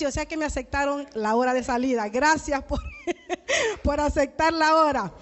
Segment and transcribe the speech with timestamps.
[0.00, 2.08] o sea que me aceptaron la hora de salida.
[2.08, 2.80] Gracias por,
[3.82, 5.12] por aceptar la hora.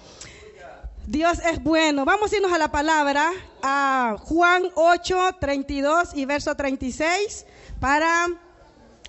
[1.07, 2.05] Dios es bueno.
[2.05, 3.31] Vamos a irnos a la palabra,
[3.61, 7.45] a Juan 8, 32 y verso 36,
[7.79, 8.27] para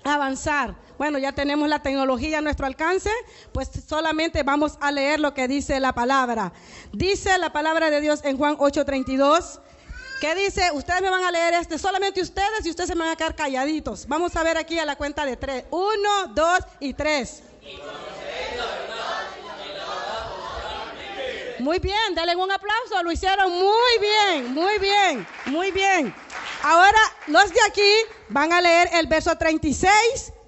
[0.03, 0.75] avanzar.
[0.97, 3.09] Bueno, ya tenemos la tecnología a nuestro alcance,
[3.51, 6.51] pues solamente vamos a leer lo que dice la palabra.
[6.91, 9.59] Dice la palabra de Dios en Juan 8, 32.
[10.23, 10.71] ¿Qué dice?
[10.71, 14.07] Ustedes me van a leer este, solamente ustedes y ustedes se van a quedar calladitos.
[14.07, 15.65] Vamos a ver aquí a la cuenta de tres.
[15.69, 17.43] Uno, dos y tres.
[21.59, 26.15] Muy bien, denle un aplauso, lo hicieron muy bien, muy bien, muy bien.
[26.63, 27.91] Ahora los de aquí
[28.29, 29.91] van a leer el verso 36,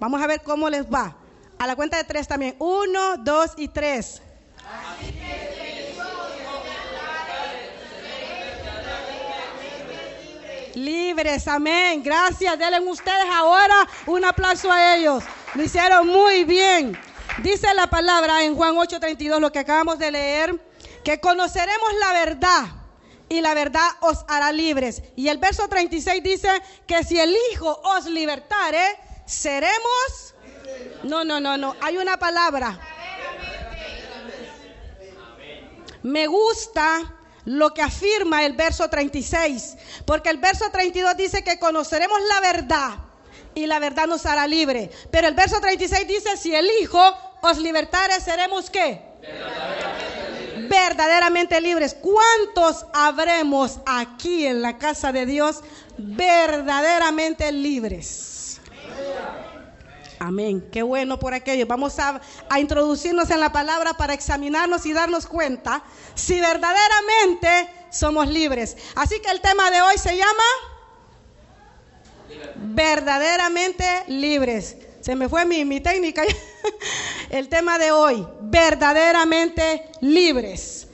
[0.00, 1.18] vamos a ver cómo les va.
[1.58, 4.22] A la cuenta de tres también, uno, dos y tres.
[10.76, 12.02] Libres, amén.
[12.02, 12.58] Gracias.
[12.58, 15.24] Denle ustedes ahora un aplauso a ellos.
[15.54, 16.98] Lo hicieron muy bien.
[17.42, 20.60] Dice la palabra en Juan 8:32, lo que acabamos de leer
[21.02, 22.64] que conoceremos la verdad
[23.30, 25.02] y la verdad os hará libres.
[25.16, 26.50] Y el verso 36 dice
[26.86, 30.34] que si el Hijo os libertare, seremos...
[31.04, 31.74] No, no, no, no.
[31.80, 32.78] Hay una palabra.
[36.02, 37.15] Me gusta
[37.46, 42.90] lo que afirma el verso 36, porque el verso 32 dice que conoceremos la verdad
[43.54, 44.90] y la verdad nos hará libre.
[45.10, 47.00] Pero el verso 36 dice, si el Hijo
[47.40, 49.00] os libertare, seremos qué?
[50.68, 51.94] verdaderamente libres.
[51.94, 55.60] ¿Cuántos habremos aquí en la casa de Dios
[55.96, 58.60] verdaderamente libres?
[60.72, 61.66] Qué bueno por aquello.
[61.66, 65.82] Vamos a, a, introducirnos en la palabra para examinarnos y darnos cuenta
[66.14, 68.76] si verdaderamente somos libres.
[68.94, 70.42] Así que el tema de hoy se llama
[72.56, 74.76] verdaderamente libres.
[75.00, 76.22] Se me fue mi, mi técnica.
[77.30, 80.88] El tema de hoy, verdaderamente libres.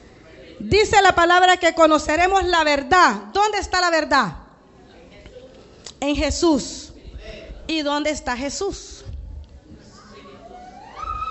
[0.58, 3.14] Dice la palabra que conoceremos la verdad.
[3.32, 4.36] ¿Dónde está la verdad?
[6.00, 6.92] En Jesús.
[7.66, 8.91] ¿Y dónde está Jesús?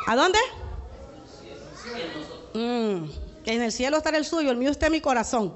[0.08, 0.40] ¿A dónde?
[2.54, 3.10] Mm,
[3.46, 5.54] en el cielo está el suyo, el mío está en mi corazón.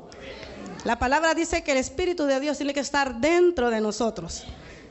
[0.84, 4.44] La palabra dice que el Espíritu de Dios tiene que estar dentro de nosotros.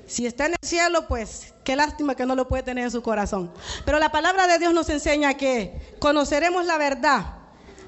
[0.06, 3.00] Si está en el cielo, pues qué lástima que no lo puede tener en su
[3.00, 3.50] corazón.
[3.84, 7.38] Pero la palabra de Dios nos enseña que conoceremos la verdad.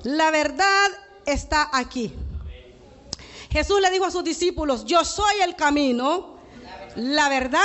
[0.02, 0.90] La verdad
[1.26, 2.14] está aquí.
[3.50, 6.36] Jesús le dijo a sus discípulos, yo soy el camino,
[6.94, 7.60] la verdad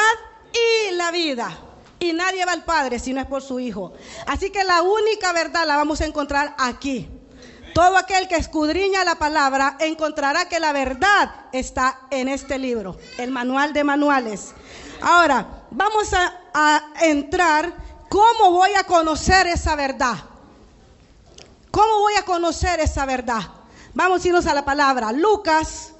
[0.54, 1.58] y la vida.
[2.02, 3.94] Y nadie va al Padre si no es por su Hijo.
[4.26, 7.08] Así que la única verdad la vamos a encontrar aquí.
[7.76, 13.30] Todo aquel que escudriña la palabra encontrará que la verdad está en este libro, el
[13.30, 14.56] manual de manuales.
[15.00, 17.72] Ahora, vamos a, entrar,
[18.10, 20.16] ¿cómo voy a conocer esa verdad?
[21.70, 23.42] ¿Cómo voy a conocer esa verdad?
[23.94, 25.12] Vamos a irnos a la palabra.
[25.12, 25.94] Lucas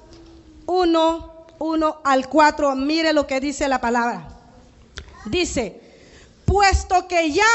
[0.66, 4.28] 1, 1 al 4, mire lo que dice la palabra.
[5.26, 5.81] Dice,
[6.44, 7.46] puesto que ya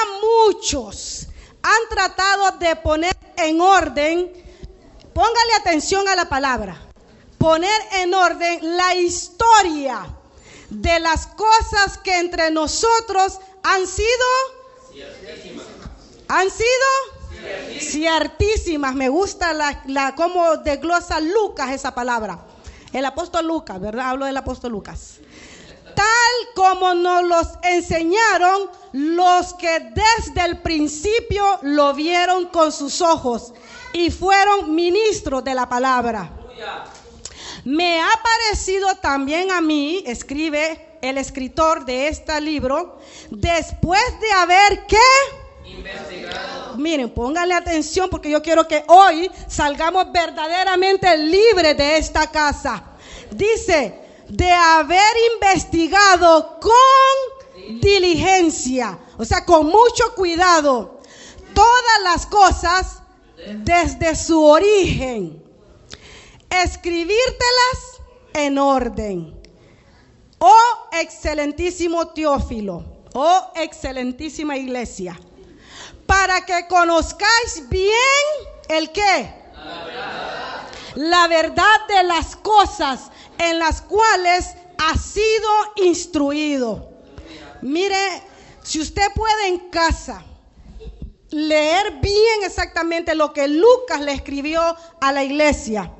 [0.47, 1.27] muchos
[1.61, 4.31] han tratado de poner en orden,
[5.13, 6.81] póngale atención a la palabra,
[7.37, 10.07] poner en orden la historia
[10.69, 14.07] de las cosas que entre nosotros han sido
[14.91, 15.65] ciertísimas.
[16.27, 18.95] han sido ciertísimas.
[18.95, 22.45] Me gusta la, la cómo desglosa Lucas esa palabra.
[22.93, 24.09] El apóstol Lucas, ¿verdad?
[24.09, 25.19] Hablo del apóstol Lucas
[25.97, 33.51] tal como nos los enseñaron los que desde el principio lo vieron con sus ojos
[33.93, 36.31] y fueron ministros de la palabra.
[37.65, 42.99] Me ha parecido también a mí, escribe el escritor de este libro,
[43.31, 44.97] después de haber que...
[45.65, 46.77] Investigado.
[46.77, 52.83] Miren, pónganle atención porque yo quiero que hoy salgamos verdaderamente libres de esta casa.
[53.31, 60.99] Dice, de haber investigado con diligencia, o sea, con mucho cuidado,
[61.53, 63.01] todas las cosas
[63.63, 65.43] desde su origen.
[66.49, 68.01] Escribírtelas
[68.33, 69.37] en orden.
[70.39, 75.19] Oh excelentísimo Teófilo, oh excelentísima iglesia,
[76.05, 77.89] para que conozcáis bien
[78.69, 79.33] el qué.
[80.97, 86.89] La verdad de las cosas en las cuales ha sido instruido.
[87.61, 88.23] Mire,
[88.63, 90.23] si usted puede en casa
[91.29, 95.93] leer bien exactamente lo que Lucas le escribió a la iglesia,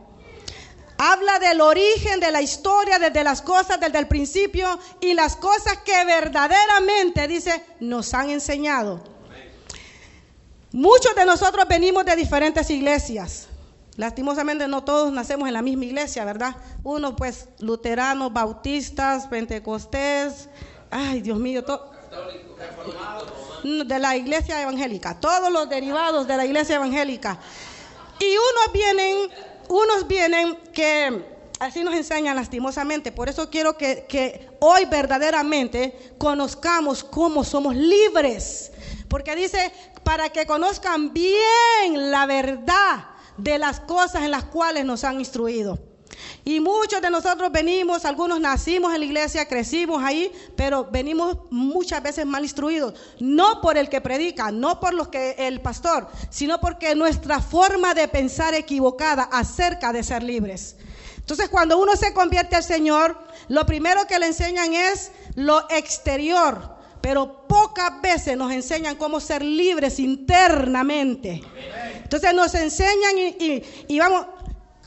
[0.98, 5.78] Habla del origen de la historia, desde las cosas, desde el principio y las cosas
[5.86, 9.04] que verdaderamente, dice, nos han enseñado.
[10.72, 13.48] Muchos de nosotros venimos de diferentes iglesias.
[13.98, 16.56] Lastimosamente no todos nacemos en la misma iglesia, ¿verdad?
[16.84, 20.50] Uno pues luteranos, bautistas, pentecostés,
[20.92, 21.98] ay Dios mío, todo
[23.64, 27.40] de la iglesia evangélica, todos los derivados de la iglesia evangélica.
[28.20, 29.30] Y unos vienen,
[29.68, 31.26] unos vienen que
[31.60, 33.12] así nos enseñan lastimosamente.
[33.12, 38.72] Por eso quiero que, que hoy verdaderamente conozcamos cómo somos libres.
[39.10, 39.72] Porque dice,
[40.04, 45.80] para que conozcan bien la verdad de las cosas en las cuales nos han instruido.
[46.44, 52.01] Y muchos de nosotros venimos, algunos nacimos en la iglesia, crecimos ahí, pero venimos muchas
[52.01, 56.60] veces mal instruidos, no por el que predica, no por los que el pastor, sino
[56.60, 60.78] porque nuestra forma de pensar equivocada acerca de ser libres.
[61.18, 63.19] Entonces, cuando uno se convierte al Señor,
[63.50, 69.44] lo primero que le enseñan es lo exterior, pero pocas veces nos enseñan cómo ser
[69.44, 71.42] libres internamente.
[72.04, 74.28] Entonces nos enseñan y, vamos,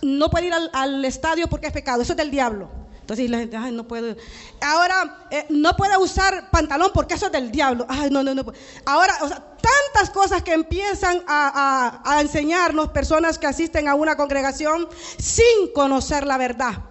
[0.02, 2.70] no puede ir al, estadio porque es pecado, eso es del diablo.
[3.00, 4.14] Entonces la gente, ay, no puedo.
[4.60, 7.84] Ahora, eh, no puede usar pantalón porque eso es del diablo.
[7.88, 8.44] Ay, no, no, no.
[8.84, 16.24] Ahora, tantas cosas que empiezan a enseñarnos personas que asisten a una congregación sin conocer
[16.24, 16.90] la verdad.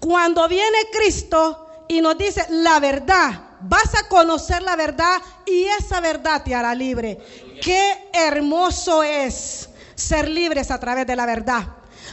[0.00, 6.00] Cuando viene Cristo y nos dice la verdad, vas a conocer la verdad y esa
[6.00, 7.18] verdad te hará libre.
[7.62, 11.66] Qué hermoso es ser libres a través de la verdad.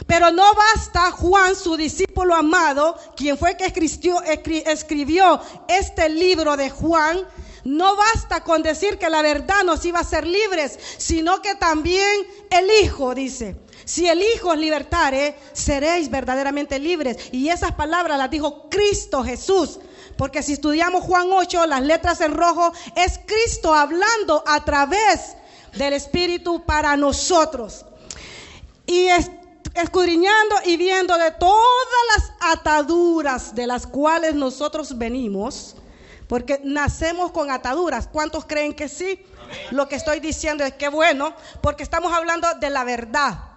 [0.06, 7.20] Pero no basta Juan, su discípulo amado, quien fue que escribió, este libro de Juan,
[7.64, 12.26] no basta con decir que la verdad nos iba a hacer libres, sino que también
[12.50, 17.18] el Hijo dice, si el Hijo os libertare, seréis verdaderamente libres.
[17.32, 19.80] Y esas palabras las dijo Cristo Jesús.
[20.20, 25.34] Porque si estudiamos Juan 8, las letras en rojo, es Cristo hablando a través
[25.72, 27.86] del Espíritu para nosotros.
[28.84, 29.08] Y
[29.72, 35.74] escudriñando y viendo de todas las ataduras de las cuales nosotros venimos,
[36.28, 38.06] porque nacemos con ataduras.
[38.06, 39.24] ¿Cuántos creen que sí?
[39.70, 41.32] Lo que estoy diciendo es que bueno,
[41.62, 43.49] porque estamos hablando de la verdad.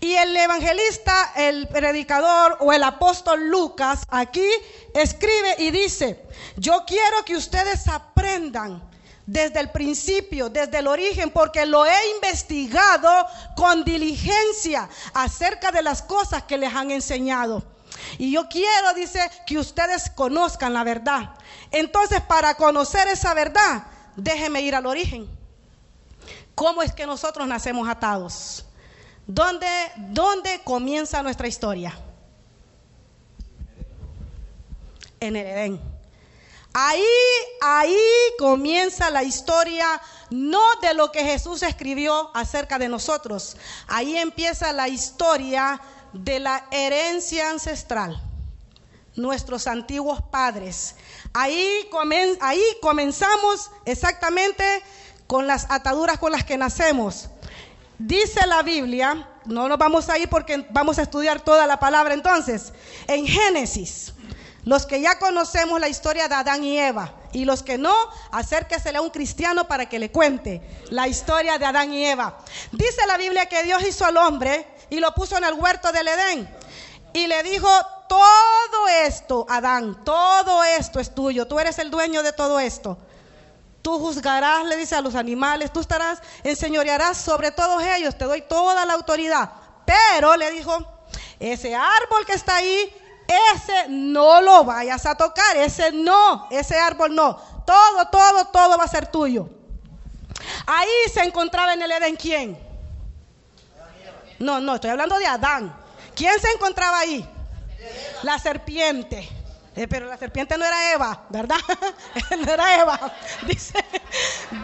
[0.00, 4.48] Y el evangelista, el predicador o el apóstol Lucas aquí
[4.94, 6.24] escribe y dice,
[6.56, 8.82] yo quiero que ustedes aprendan
[9.26, 13.26] desde el principio, desde el origen, porque lo he investigado
[13.56, 17.62] con diligencia acerca de las cosas que les han enseñado.
[18.18, 21.30] Y yo quiero, dice, que ustedes conozcan la verdad.
[21.70, 23.84] Entonces, para conocer esa verdad,
[24.16, 25.28] déjenme ir al origen.
[26.54, 28.64] ¿Cómo es que nosotros nacemos atados?
[29.26, 29.66] ¿Dónde,
[29.96, 31.98] dónde comienza nuestra historia?
[35.20, 35.94] En el Edén.
[36.76, 37.04] Ahí,
[37.62, 37.96] ahí
[38.36, 39.86] comienza la historia,
[40.30, 43.56] no de lo que Jesús escribió acerca de nosotros.
[43.86, 45.80] Ahí empieza la historia
[46.12, 48.20] de la herencia ancestral,
[49.14, 50.96] nuestros antiguos padres.
[51.32, 51.88] Ahí,
[52.40, 54.82] ahí comenzamos exactamente
[55.26, 57.28] con las ataduras con las que nacemos.
[57.98, 62.14] Dice la Biblia, no nos vamos a ir porque vamos a estudiar toda la palabra
[62.14, 62.72] entonces,
[63.06, 64.14] en Génesis
[64.64, 67.94] los que ya conocemos la historia de Adán y Eva y los que no,
[68.30, 72.38] acérquesele a un cristiano para que le cuente la historia de Adán y Eva.
[72.72, 76.08] Dice la Biblia que Dios hizo al hombre y lo puso en el huerto del
[76.08, 76.48] Edén
[77.12, 77.68] y le dijo,
[78.08, 82.98] todo esto, Adán, todo esto es tuyo, tú eres el dueño de todo esto.
[83.84, 88.40] Tú juzgarás, le dice a los animales, tú estarás, enseñorearás sobre todos ellos, te doy
[88.40, 89.50] toda la autoridad.
[89.84, 90.74] Pero le dijo,
[91.38, 92.90] ese árbol que está ahí
[93.54, 97.36] ese no lo vayas a tocar, ese no, ese árbol no.
[97.66, 99.50] Todo, todo, todo va a ser tuyo.
[100.64, 102.58] Ahí se encontraba en el Edén quién?
[104.38, 105.76] No, no, estoy hablando de Adán.
[106.14, 107.28] ¿Quién se encontraba ahí?
[108.22, 109.28] La serpiente.
[109.76, 111.58] Eh, pero la serpiente no era Eva, ¿verdad?
[112.38, 113.12] no era Eva.
[113.46, 113.84] Dice,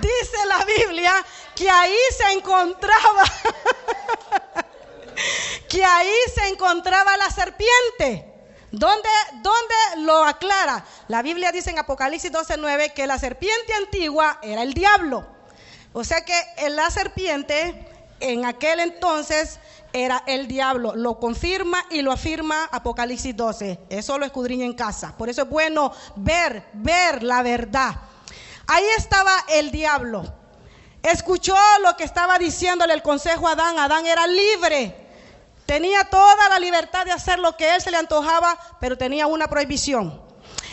[0.01, 1.13] dice la Biblia
[1.57, 3.25] que ahí se encontraba,
[5.69, 8.27] que ahí se encontraba la serpiente.
[8.71, 9.09] ¿Dónde,
[9.97, 10.85] lo aclara?
[11.09, 15.27] La Biblia dice en Apocalipsis 12:9 que la serpiente antigua era el diablo.
[15.93, 17.85] O sea que la serpiente
[18.21, 19.59] en aquel entonces
[19.93, 20.95] era el diablo.
[20.95, 23.79] Lo confirma y lo afirma Apocalipsis 12.
[23.89, 25.15] Eso lo escudriña en casa.
[25.17, 27.95] Por eso es bueno ver, ver la verdad.
[28.67, 30.25] Ahí estaba el diablo.
[31.03, 33.79] Escuchó lo que estaba diciéndole el consejo a Adán.
[33.79, 35.01] Adán era libre
[35.71, 39.47] Tenía toda la libertad de hacer lo que él se le antojaba, pero tenía una
[39.47, 40.21] prohibición.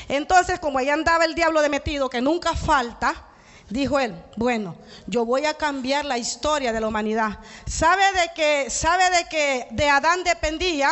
[0.07, 3.26] Entonces, como ahí andaba el diablo de metido, que nunca falta,
[3.69, 4.75] dijo él, bueno,
[5.07, 7.39] yo voy a cambiar la historia de la humanidad.
[7.65, 10.89] ¿Sabe de que, sabe de que de Adán dependía?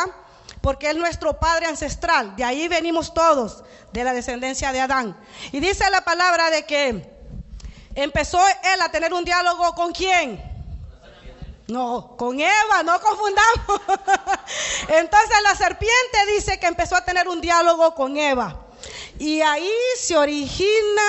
[0.60, 2.34] Porque es nuestro padre ancestral.
[2.36, 5.16] De ahí venimos todos, de la descendencia de Adán.
[5.52, 7.10] Y dice la palabra de que
[7.94, 10.56] empezó él a tener un diálogo con quién?
[11.68, 13.80] No, con Eva, no confundamos.
[14.88, 18.66] Entonces la serpiente dice que empezó a tener un diálogo con Eva.
[19.18, 21.02] Y ahí se origina,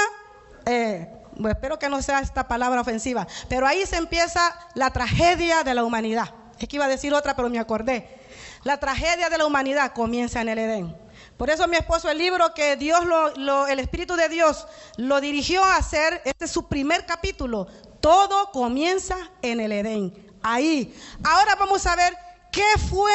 [0.65, 5.73] eh, espero que no sea esta palabra ofensiva, pero ahí se empieza la tragedia de
[5.73, 6.33] la humanidad.
[6.59, 8.19] Es que iba a decir otra, pero me acordé.
[8.63, 10.97] La tragedia de la humanidad comienza en el Edén.
[11.37, 14.67] Por eso mi esposo, el libro que Dios, lo, el Espíritu de Dios
[14.97, 17.67] lo dirigió a hacer, este es su primer capítulo.
[18.01, 20.95] Todo comienza en el Edén ahí.
[21.23, 22.17] Ahora vamos a ver
[22.51, 23.11] qué fue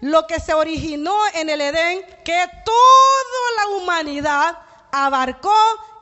[0.00, 4.58] lo que se originó en el Edén, que toda la humanidad
[4.92, 5.54] abarcó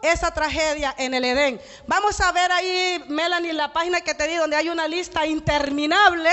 [0.02, 1.60] esa tragedia en el Edén.
[1.86, 6.30] Vamos a ver ahí, Melanie, la página que te di, donde hay una lista interminable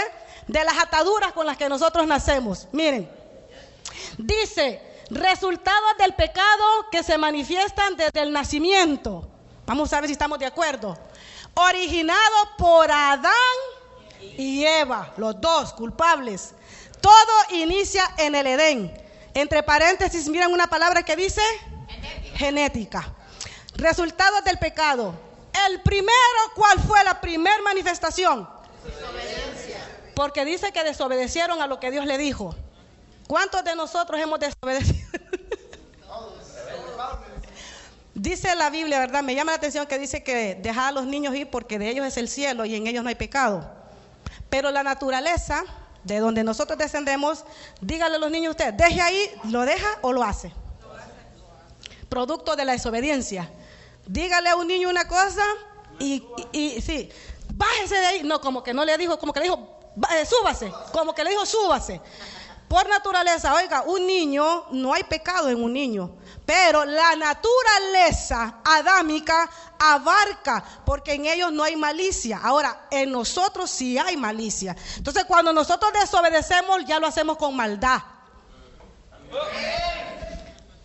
[0.48, 2.68] de las ataduras con las que nosotros nacemos.
[2.72, 3.10] Miren,
[4.18, 9.30] dice, resultados del pecado que se manifiestan desde el nacimiento.
[9.68, 10.98] Vamos a ver si estamos de acuerdo.
[11.54, 13.32] Originado por Adán
[14.20, 16.56] y Eva, los dos culpables.
[17.00, 17.12] Todo
[17.52, 18.94] inicia en el Edén.
[19.36, 21.42] Entre paréntesis, miren una palabra que dice
[22.36, 23.14] genética.
[23.80, 25.14] Resultados del pecado.
[25.68, 26.12] El primero,
[26.56, 28.48] ¿cuál fue la primera manifestación?
[28.84, 29.78] Desobediencia.
[30.16, 32.56] Porque dice que desobedecieron a lo que Dios le dijo.
[33.28, 35.08] ¿Cuántos de nosotros hemos desobedecido?
[38.14, 39.24] dice la Biblia, ¿verdad?
[39.24, 42.06] Me llama la atención que dice que dejar a los niños ir porque de ellos
[42.06, 43.70] es el cielo y en ellos no hay pecado.
[44.50, 45.64] Pero la naturaleza
[46.04, 47.46] de donde nosotros descendemos,
[47.82, 50.52] dígale a los niños usted, deje ahí, lo deja o lo hace.
[52.10, 53.50] Producto de la desobediencia.
[54.10, 55.44] Dígale a un niño una cosa
[56.00, 57.12] y, y, sí,
[57.54, 58.24] bájese de ahí.
[58.24, 59.80] No, como que no le dijo, como que le dijo,
[60.12, 62.02] eh, súbase, como que le dijo, súbase.
[62.68, 69.48] Por naturaleza, oiga, un niño, no hay pecado en un niño, pero la naturaleza adámica
[69.78, 72.40] abarca, porque en ellos no hay malicia.
[72.42, 74.76] Ahora, en nosotros sí hay malicia.
[74.98, 78.02] Entonces, cuando nosotros desobedecemos, ya lo hacemos con maldad.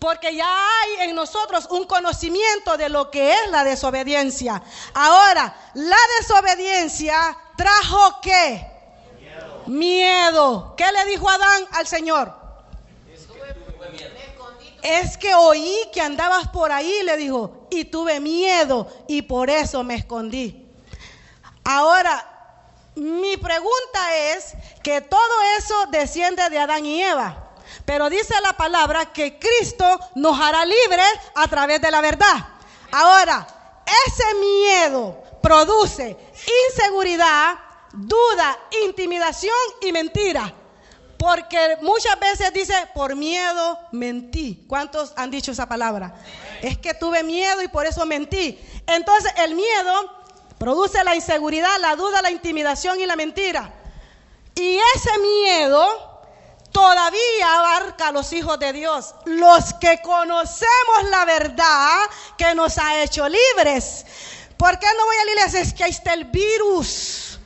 [0.05, 4.61] Porque ya hay en nosotros un conocimiento de lo que es la desobediencia.
[4.93, 8.67] Ahora, la desobediencia trajo qué?
[9.65, 10.75] Miedo.
[10.77, 12.31] ¿Qué le dijo Adán al Señor?
[14.83, 19.83] Es que oí que andabas por ahí, le dijo, y tuve miedo y por eso
[19.83, 20.69] me escondí.
[21.63, 27.44] Ahora, mi pregunta es que todo eso desciende de Adán y Eva.
[27.83, 32.47] Pero dice la palabra que Cristo nos hará libres a través de la verdad.
[32.91, 33.45] Ahora,
[34.07, 36.17] ese miedo produce
[36.69, 37.55] inseguridad,
[37.93, 40.53] duda, intimidación y mentira.
[41.17, 44.65] Porque muchas veces dice, por miedo mentí.
[44.67, 46.13] ¿Cuántos han dicho esa palabra?
[46.61, 48.59] Es que tuve miedo y por eso mentí.
[48.85, 50.25] Entonces el miedo
[50.57, 53.73] produce la inseguridad, la duda, la intimidación y la mentira.
[54.55, 56.14] Y ese miedo
[56.75, 62.01] todavía abarca a los hijos de Dios, los que conocemos la verdad
[62.37, 64.05] que nos ha hecho libres.
[64.57, 65.61] ¿Por qué no voy a la iglesia?
[65.61, 67.39] Es que ahí está el virus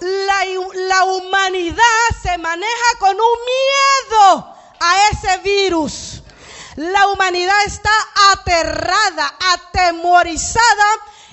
[0.00, 1.82] la, humanidad
[2.22, 6.22] se maneja con un miedo a ese virus.
[6.76, 7.90] La humanidad está
[8.32, 10.86] aterrada, atemorizada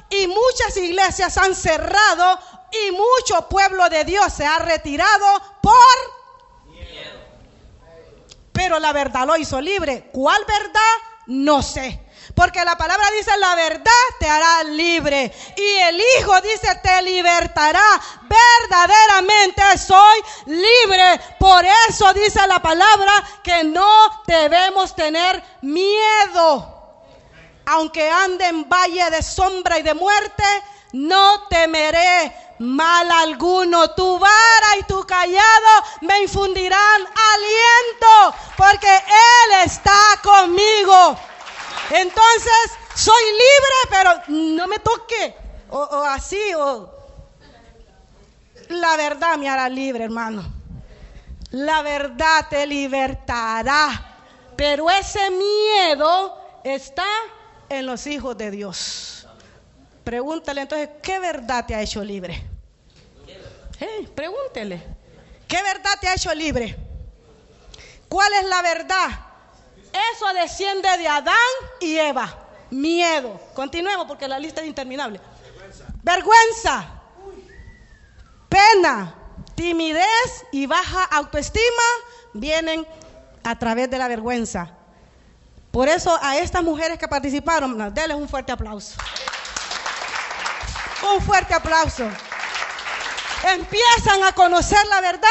[0.10, 2.40] y muchas iglesias han cerrado
[2.72, 5.26] y mucho pueblo de Dios se ha retirado
[5.62, 6.15] por.
[8.56, 10.10] Pero la verdad lo hizo libre.
[10.14, 10.96] ¿Cuál verdad?
[11.28, 12.00] No sé.
[12.34, 15.32] Porque la palabra dice, la verdad te hará libre.
[15.58, 17.84] Y el Hijo dice, te libertará.
[18.24, 21.20] Verdaderamente soy libre.
[21.38, 23.12] Por eso dice la palabra
[23.44, 26.72] que no debemos tener miedo.
[27.66, 30.44] Aunque ande en valle de sombra y de muerte,
[30.96, 33.92] no temeré mal alguno.
[33.92, 37.02] Tu vara y tu callado me infundirán
[37.34, 41.18] aliento, porque Él está conmigo.
[41.92, 44.12] Entonces, soy libre, pero
[44.56, 45.36] no me toque.
[45.70, 46.94] O, así, o...
[48.70, 50.44] La verdad me hará libre, hermano.
[51.52, 54.14] La verdad te libertará.
[54.56, 57.06] Pero ese miedo está
[57.68, 59.15] en los hijos de Dios.
[60.06, 62.42] Pregúntale entonces, ¿qué verdad te ha hecho libre?
[64.14, 64.78] pregúntele.
[65.48, 66.78] ¿Qué ¿Qué verdad te ha hecho libre?
[68.08, 69.10] ¿Cuál es la verdad?
[70.14, 71.36] Eso desciende de Adán
[71.80, 72.34] y Eva.
[72.70, 73.40] Miedo.
[73.54, 75.20] Continuemos porque la lista es interminable.
[76.04, 76.86] Vergüenza.
[78.48, 79.16] Pena.
[79.56, 81.64] Timidez y baja autoestima
[82.34, 82.86] vienen
[83.44, 84.70] a través de la vergüenza.
[85.72, 88.98] Por eso a estas mujeres que participaron, denles un fuerte aplauso.
[91.14, 92.10] Un fuerte aplauso.
[93.54, 95.30] Empiezan a conocer la verdad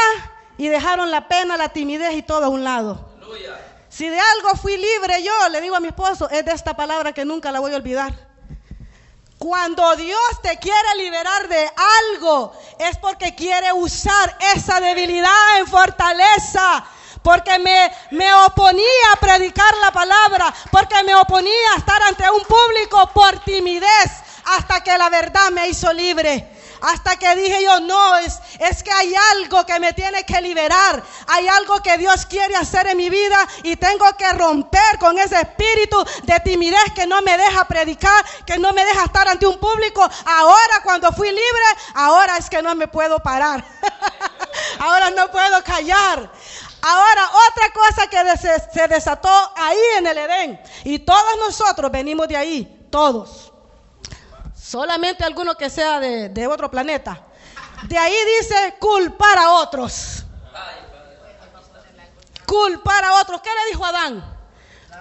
[0.57, 3.09] y dejaron la pena, la timidez y todo a un lado.
[3.88, 7.12] Si de algo fui libre yo, le digo a mi esposo, es de esta palabra
[7.12, 8.12] que nunca la voy a olvidar.
[9.38, 11.71] Cuando Dios te quiere liberar de
[12.12, 16.85] algo, es porque quiere usar esa debilidad en fortaleza.
[17.23, 22.43] Porque me, me oponía a predicar la palabra, porque me oponía a estar ante un
[22.43, 26.51] público por timidez, hasta que la verdad me hizo libre.
[26.81, 31.03] Hasta que dije yo, no, es, es que hay algo que me tiene que liberar.
[31.29, 35.41] Hay algo que Dios quiere hacer en mi vida y tengo que romper con ese
[35.41, 39.59] espíritu de timidez que no me deja predicar, que no me deja estar ante un
[39.59, 40.07] público.
[40.27, 43.65] Ahora cuando fui libre, ahora es que no me puedo parar.
[44.79, 46.31] ahora no puedo callar.
[46.87, 48.19] Ahora, otra cosa que
[48.71, 50.61] se desató ahí en el Edén.
[50.85, 53.54] Y todos nosotros venimos de ahí, todos.
[54.64, 57.21] Solamente alguno que sea de, otro planeta.
[57.83, 60.25] De ahí dice culpar a otros.
[62.47, 63.42] Culpar a otros.
[63.42, 64.25] ¿Qué le dijo Adán?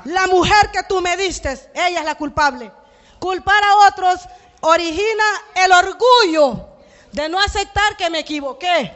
[0.04, 2.74] La mujer que tú me diste, ella es la culpable.
[3.20, 4.20] Culpar a otros
[4.60, 5.24] origina
[5.56, 6.68] el orgullo
[7.14, 8.94] de no aceptar que me equivoqué.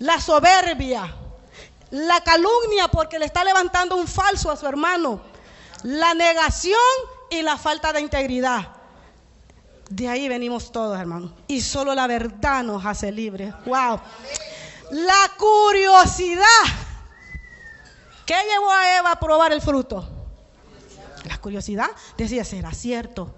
[0.00, 1.14] La soberbia.
[1.90, 5.20] La calumnia porque le está levantando un falso a su hermano.
[5.84, 6.74] La negación
[7.30, 8.81] y la falta de integridad.
[9.94, 11.34] De ahí venimos todos, hermano.
[11.48, 13.52] Y solo la verdad nos hace libres.
[13.66, 14.00] Wow.
[14.90, 16.46] La curiosidad.
[18.24, 20.08] ¿Qué llevó a Eva a probar el fruto?
[21.24, 21.90] La curiosidad.
[22.16, 23.34] Decía, ¿será cierto?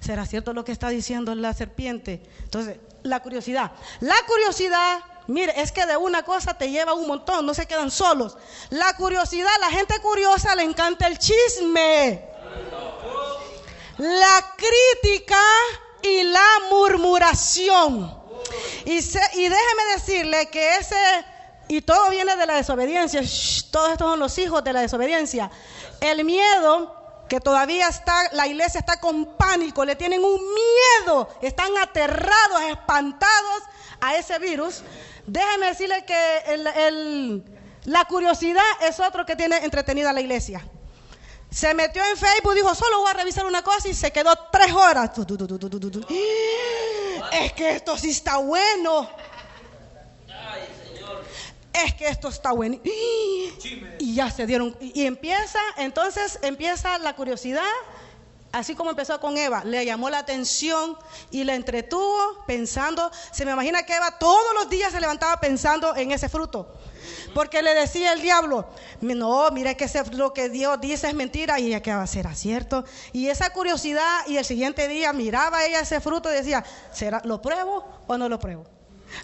[0.00, 2.22] ¿Será cierto lo que está diciendo la serpiente?
[2.42, 3.72] Entonces, la curiosidad.
[4.00, 7.90] La curiosidad, mire, es que de una cosa te lleva un montón, no se quedan
[7.90, 8.36] solos.
[8.68, 12.28] La curiosidad, la gente curiosa le encanta el chisme.
[13.96, 15.40] La crítica
[16.04, 18.22] y la murmuración.
[18.84, 20.96] Y, déjeme decirle que ese,
[21.68, 23.22] y todo viene de la desobediencia,
[23.70, 25.50] todos estos son los hijos de la desobediencia.
[26.00, 31.70] El miedo, que todavía está, la iglesia está con pánico, le tienen un miedo, están
[31.78, 33.62] aterrados, espantados
[34.00, 34.82] a ese virus.
[35.26, 37.42] Déjeme decirle que
[37.84, 40.62] la curiosidad es otro que tiene entretenida la iglesia.
[41.54, 44.72] Se metió en Facebook, dijo, solo voy a revisar una cosa y se quedó tres
[44.72, 45.10] horas.
[47.32, 49.08] Es que esto sí está bueno.
[51.72, 52.80] Es que esto está bueno.
[52.84, 54.76] Y ya se dieron.
[54.80, 57.62] Y empieza, entonces empieza la curiosidad,
[58.50, 59.62] así como empezó con Eva.
[59.64, 60.98] Le llamó la atención
[61.30, 63.12] y la entretuvo pensando.
[63.30, 66.74] Se me imagina que Eva todos los días se levantaba pensando en ese fruto.
[67.34, 68.66] Porque le decía el diablo,
[69.00, 72.32] no, mira que lo que Dios dice es mentira y ya que va a ser
[72.34, 72.84] cierto.
[73.12, 77.42] Y esa curiosidad y el siguiente día miraba ella ese fruto y decía, ¿será, ¿lo
[77.42, 78.64] pruebo o no lo pruebo?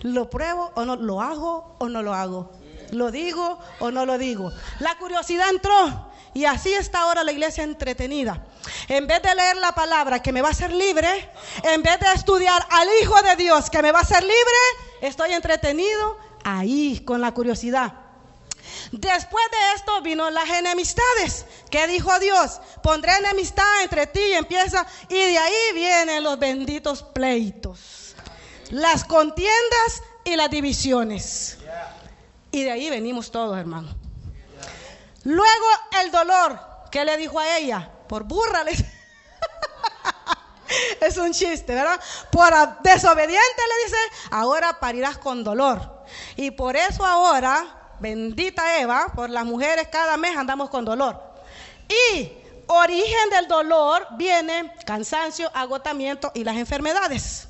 [0.03, 2.53] ¿Lo pruebo o no lo hago o no lo hago?
[2.91, 4.53] ¿Lo digo o no lo digo?
[4.81, 8.45] La curiosidad entró y así está ahora la iglesia entretenida.
[8.89, 11.31] En vez de leer la palabra que me va a hacer libre,
[11.63, 14.61] en vez de estudiar al Hijo de Dios que me va a hacer libre,
[15.01, 17.95] estoy entretenido ahí con la curiosidad.
[18.93, 21.47] Después de esto vino las enemistades.
[21.71, 22.61] ¿Qué dijo Dios?
[22.83, 24.87] Pondré enemistad entre ti y empieza.
[25.09, 28.15] Y de ahí vienen los benditos pleitos.
[28.71, 31.59] Las contiendas y las divisiones.
[32.53, 33.95] Y de ahí venimos todos, hermano.
[35.25, 35.67] Luego
[36.03, 36.59] el dolor.
[36.91, 37.91] ¿Qué le dijo a ella?
[38.09, 38.65] Por burra
[41.01, 42.01] es un chiste, ¿verdad?
[42.31, 42.53] Por
[42.83, 43.97] desobediente le dice,
[44.31, 46.05] ahora parirás con dolor.
[46.37, 51.21] Y por eso ahora, bendita Eva, por las mujeres cada mes andamos con dolor.
[51.89, 52.33] Y
[52.67, 57.49] origen del dolor viene cansancio, agotamiento y las enfermedades.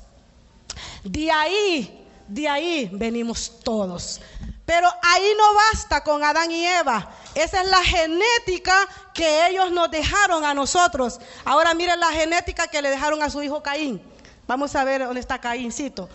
[1.03, 4.21] De ahí, de ahí venimos todos.
[4.65, 7.09] Pero ahí no basta con Adán y Eva.
[7.35, 8.73] Esa es la genética
[9.13, 11.19] que ellos nos dejaron a nosotros.
[11.43, 14.01] Ahora miren la genética que le dejaron a su hijo Caín.
[14.47, 16.09] Vamos a ver dónde está Caíncito.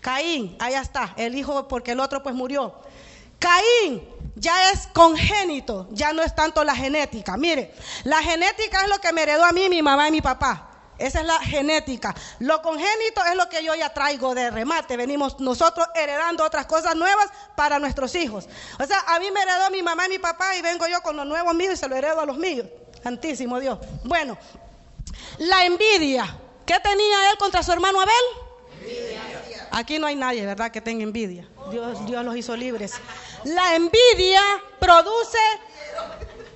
[0.00, 2.74] Caín, allá está, el hijo porque el otro pues murió.
[3.38, 7.36] Caín ya es congénito, ya no es tanto la genética.
[7.36, 7.74] Mire,
[8.04, 10.64] la genética es lo que me heredó a mí mi mamá y mi papá.
[10.98, 12.14] Esa es la genética.
[12.40, 14.96] Lo congénito es lo que yo ya traigo de remate.
[14.96, 18.48] Venimos nosotros heredando otras cosas nuevas para nuestros hijos.
[18.80, 21.16] O sea, a mí me heredó mi mamá y mi papá y vengo yo con
[21.16, 22.66] los nuevos míos y se lo heredo a los míos.
[23.02, 23.78] Santísimo Dios.
[24.04, 24.36] Bueno,
[25.38, 26.36] la envidia.
[26.66, 28.14] ¿Qué tenía él contra su hermano Abel?
[29.70, 31.48] Aquí no hay nadie, ¿verdad?, que tenga envidia.
[31.70, 32.94] Dios, Dios los hizo libres.
[33.44, 34.42] La envidia
[34.78, 35.38] produce,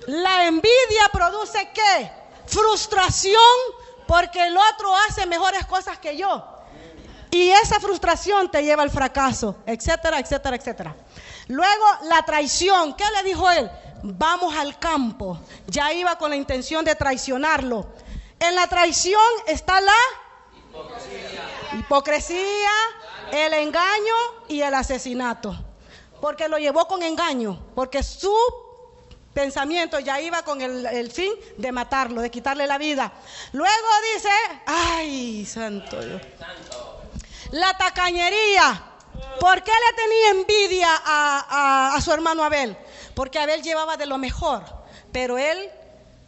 [0.07, 2.11] la envidia produce qué?
[2.45, 3.39] Frustración
[4.07, 6.45] porque el otro hace mejores cosas que yo.
[7.31, 10.95] Y esa frustración te lleva al fracaso, etcétera, etcétera, etcétera.
[11.47, 13.71] Luego la traición, ¿qué le dijo él?
[14.03, 15.39] Vamos al campo.
[15.67, 17.87] Ya iba con la intención de traicionarlo.
[18.39, 19.93] En la traición está la
[20.69, 22.71] hipocresía, hipocresía
[23.31, 24.15] el engaño
[24.47, 25.72] y el asesinato.
[26.23, 28.33] Porque lo llevó con engaño, porque su
[29.33, 33.11] pensamiento ya iba con el, fin de matarlo, de quitarle la vida.
[33.51, 34.29] Luego dice,
[34.65, 36.21] ay, santo Dios.
[37.51, 38.85] La tacañería.
[39.37, 42.77] ¿Por qué le tenía envidia a, a su hermano Abel?
[43.15, 44.63] Porque Abel llevaba de lo mejor,
[45.11, 45.69] pero él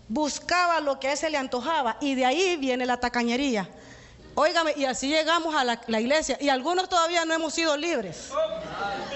[0.10, 3.70] buscaba lo que a él se le antojaba y de ahí viene la tacañería.
[4.38, 6.38] Óigame, y así llegamos a la, iglesia.
[6.42, 8.30] Y algunos todavía no hemos sido libres.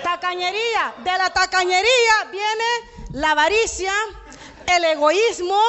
[0.01, 0.93] Tacañería.
[1.03, 2.65] De la tacañería viene
[3.11, 3.91] la avaricia,
[4.65, 5.59] el egoísmo,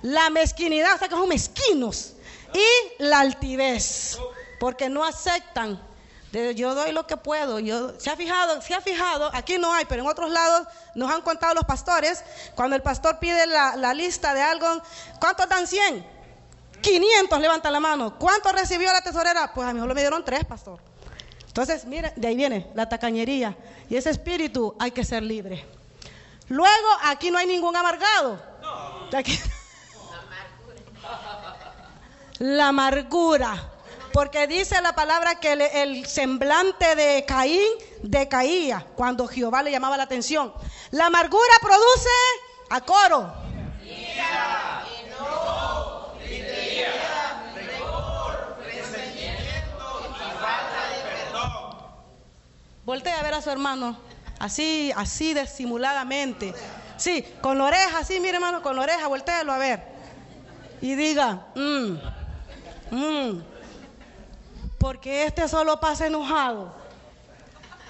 [0.00, 2.14] la mezquinidad, sea que son mezquinos.
[2.54, 4.18] Y la altivez.
[4.58, 5.78] Porque no aceptan.
[6.54, 7.58] yo doy lo que puedo.
[8.00, 8.62] ¿Se ha fijado?
[8.62, 9.30] ¿Se ha fijado?
[9.34, 12.24] Aquí no hay, pero en otros lados nos han contado los pastores.
[12.54, 14.66] Cuando el pastor pide la, la lista de algo,
[15.20, 16.15] ¿cuántos dan 100?
[16.86, 18.16] 500 levanta la mano.
[18.16, 19.52] ¿Cuánto recibió la tesorera?
[19.52, 20.78] Pues a mí solo me dieron tres, pastor.
[21.48, 23.56] Entonces, mire, de ahí viene la tacañería.
[23.90, 25.64] Y ese espíritu hay que ser libre.
[26.48, 28.40] Luego, aquí no hay ningún amargado.
[29.12, 29.36] Aquí...
[32.38, 33.72] La amargura.
[34.12, 37.68] Porque dice la palabra que el, semblante de Caín
[38.02, 40.52] decaía cuando Jehová le llamaba la atención.
[40.92, 42.08] La amargura produce
[42.70, 43.32] a coro.
[52.86, 53.96] Voltea a ver a su hermano,
[54.38, 56.54] así, así disimuladamente.
[56.96, 59.82] Sí, con la oreja, así, mire hermano, con la oreja, voltealo a ver.
[60.80, 61.96] Y diga, mmm,
[62.92, 63.42] mmm,
[64.78, 66.72] porque este solo pasa enojado.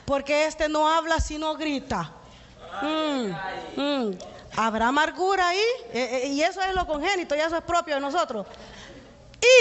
[0.06, 2.12] Porque este no habla sino grita.
[2.80, 4.18] Mm, mm.
[4.56, 5.66] Habrá amargura ahí.
[5.92, 8.46] Eh, eh, y eso es lo congénito, y eso es propio de nosotros.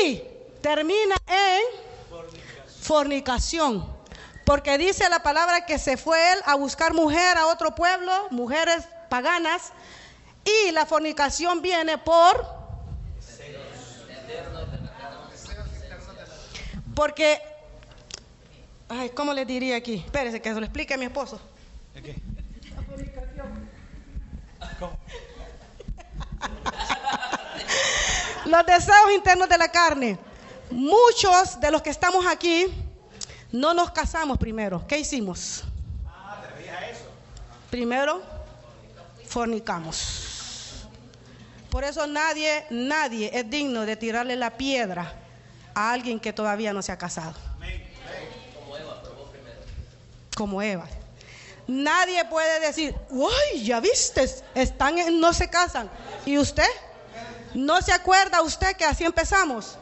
[0.01, 0.21] Y
[0.61, 1.61] termina en
[2.79, 3.94] fornicación.
[4.45, 8.83] Porque dice la palabra que se fue él a buscar mujer a otro pueblo, mujeres
[9.09, 9.73] paganas,
[10.45, 12.63] y la fornicación viene por...
[16.95, 17.41] Porque,
[18.87, 19.95] ay, ¿cómo le diría aquí?
[20.05, 21.41] Espérese que se lo explique a mi esposo.
[21.93, 22.15] qué?
[22.73, 23.69] La fornicación.
[24.79, 24.97] ¿Cómo?
[28.45, 30.17] Los deseos internos de la carne.
[30.69, 32.84] Muchos de los que estamos aquí
[33.55, 34.85] no nos casamos primero.
[34.85, 35.63] ¿Qué hicimos?
[37.71, 38.21] Primero,
[39.27, 40.87] fornicamos.
[41.69, 45.13] Por eso nadie, nadie es digno de tirarle la piedra
[45.73, 47.33] a alguien que todavía no se ha casado.
[48.53, 49.01] Como Eva,
[50.35, 50.87] Como Eva.
[51.67, 55.89] Nadie puede decir, uy, ya viste, están, no se casan.
[56.25, 56.69] ¿Y usted?
[57.53, 59.77] ¿No se acuerda usted que así empezamos?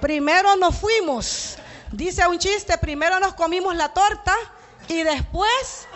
[0.00, 1.58] Primero nos fuimos
[1.92, 4.34] Dice un chiste, primero nos comimos la torta
[4.88, 5.86] y después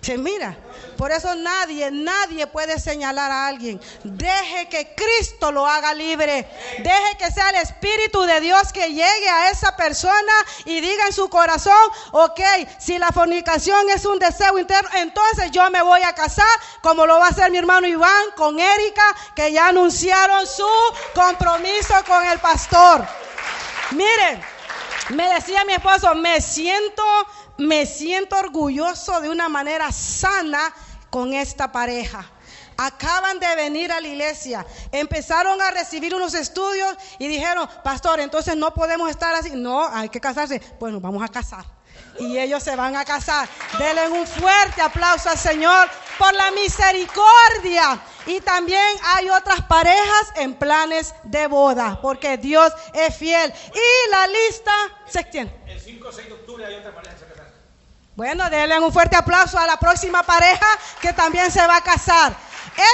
[0.00, 0.56] se mira.
[0.96, 3.80] Por eso nadie, nadie puede señalar a alguien.
[4.04, 6.48] Deje que Cristo lo haga libre.
[6.78, 10.32] Deje que sea el Espíritu de Dios que llegue a esa persona
[10.64, 11.74] y diga en su corazón,
[12.12, 12.40] ok,
[12.78, 16.46] si la fornicación es un deseo interno, entonces yo me voy a casar,
[16.80, 20.68] como lo va a hacer mi hermano Iván con Erika, que ya anunciaron su
[21.14, 23.04] compromiso con el pastor.
[23.92, 24.40] Miren,
[25.10, 27.02] me decía mi esposo, me siento,
[27.58, 30.74] me siento orgulloso de una manera sana
[31.10, 32.30] con esta pareja.
[32.76, 38.56] Acaban de venir a la iglesia, empezaron a recibir unos estudios y dijeron, pastor, entonces
[38.56, 39.50] no podemos estar así.
[39.54, 40.60] No, hay que casarse.
[40.80, 41.64] Bueno, vamos a casar
[42.18, 43.48] y ellos se van a casar.
[43.78, 48.00] Denle un fuerte aplauso al Señor por la misericordia.
[48.26, 53.52] Y también hay otras parejas en planes de boda, porque Dios es fiel.
[53.74, 54.72] Y la lista
[55.06, 55.54] se extiende.
[55.66, 57.52] El 5 o 6 de octubre hay otra pareja que se casar.
[58.16, 60.66] Bueno, denle un fuerte aplauso a la próxima pareja
[61.00, 62.34] que también se va a casar.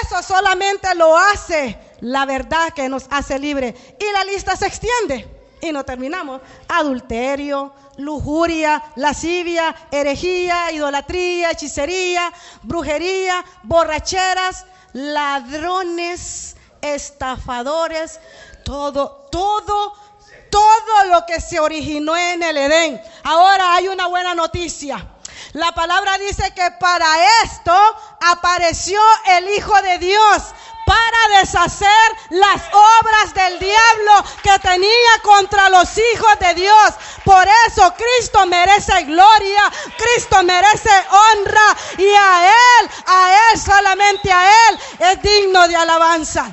[0.03, 3.75] Eso solamente lo hace la verdad que nos hace libre.
[3.99, 5.40] Y la lista se extiende.
[5.61, 6.41] Y no terminamos.
[6.69, 18.21] Adulterio, lujuria, lascivia, herejía, idolatría, hechicería, brujería, borracheras, ladrones, estafadores,
[18.65, 19.95] todo, todo,
[20.51, 23.01] todo lo que se originó en el Edén.
[23.25, 25.07] Ahora hay una buena noticia.
[25.53, 27.77] La palabra dice que para esto
[28.21, 29.01] apareció
[29.37, 30.55] el Hijo de Dios
[30.91, 31.89] para deshacer
[32.31, 36.95] las obras del diablo que tenía contra los hijos de Dios.
[37.25, 44.51] Por eso Cristo merece gloria, Cristo merece honra y a Él, a Él, solamente a
[44.69, 46.53] Él es digno de alabanza.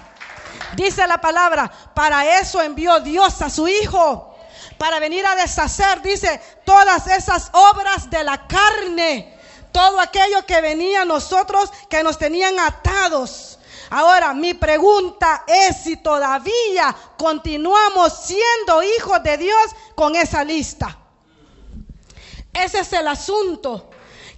[0.75, 4.37] Dice la palabra, para eso envió Dios a su Hijo,
[4.77, 9.35] para venir a deshacer, dice, todas esas obras de la carne,
[9.71, 13.56] todo aquello que venía a nosotros, que nos tenían atados.
[13.89, 20.97] Ahora, mi pregunta es si todavía continuamos siendo hijos de Dios con esa lista.
[22.53, 23.89] Ese es el asunto.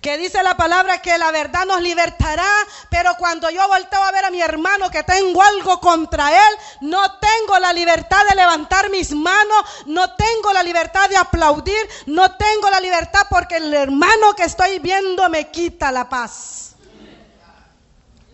[0.01, 2.49] Que dice la palabra que la verdad nos libertará,
[2.89, 7.19] pero cuando yo volteo a ver a mi hermano que tengo algo contra él, no
[7.19, 12.69] tengo la libertad de levantar mis manos, no tengo la libertad de aplaudir, no tengo
[12.69, 16.68] la libertad porque el hermano que estoy viendo me quita la paz.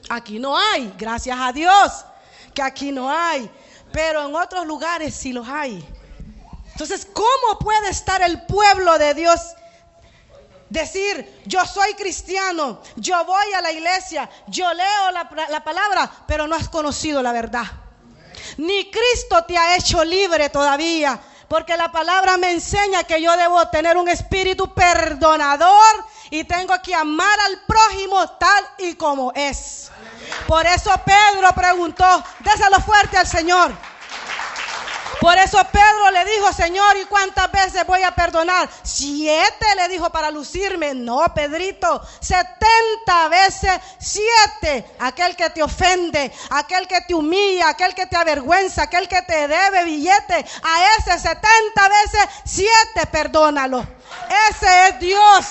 [0.09, 2.05] Aquí no hay, gracias a Dios
[2.55, 3.51] que aquí no hay,
[3.91, 5.85] pero en otros lugares sí los hay.
[6.71, 9.39] Entonces, ¿cómo puede estar el pueblo de Dios?
[10.69, 16.47] Decir, yo soy cristiano, yo voy a la iglesia, yo leo la, la, palabra, pero
[16.47, 17.65] no has conocido la verdad.
[18.57, 23.67] Ni Cristo te ha hecho libre todavía, porque la palabra me enseña que yo debo
[23.67, 29.91] tener un espíritu perdonador y tengo que amar al prójimo tal y como es.
[30.47, 33.71] Por eso Pedro preguntó, déselo fuerte al Señor.
[35.19, 38.69] Por eso Pedro le dijo, Señor, ¿y cuántas veces voy a perdonar?
[38.83, 40.93] Siete le dijo para lucirme.
[40.93, 44.85] No, Pedrito, setenta veces siete.
[44.99, 49.47] Aquel que te ofende, aquel que te humilla, aquel que te avergüenza, aquel que te
[49.47, 53.94] debe billete, a ese setenta veces siete, perdónalo.
[54.49, 55.45] Ese es Dios,